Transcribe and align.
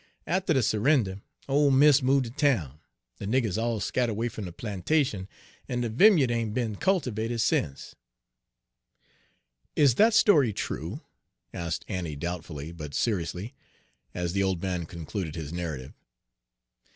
Atter 0.25 0.53
de 0.53 0.63
s'render 0.63 1.21
ole 1.47 1.69
miss 1.69 2.01
move' 2.01 2.23
ter 2.23 2.31
town, 2.31 2.79
de 3.19 3.27
niggers 3.27 3.61
all 3.61 3.79
scattered 3.79 4.15
'way 4.15 4.29
fum 4.29 4.45
de 4.45 4.51
plantation, 4.51 5.27
en 5.69 5.81
de 5.81 5.89
vimya'd 5.91 6.31
ain' 6.31 6.53
be'n 6.53 6.75
cultervated 6.75 7.39
sence." 7.39 7.93
"Is 9.75 9.93
that 10.01 10.15
story 10.15 10.53
true?" 10.53 11.01
asked 11.53 11.85
Annie 11.87 12.15
doubtfully, 12.15 12.71
but 12.71 12.95
seriously, 12.95 13.53
as 14.15 14.33
the 14.33 14.41
old 14.41 14.59
man 14.59 14.87
concluded 14.87 15.35
his 15.35 15.53
narrative. 15.53 15.93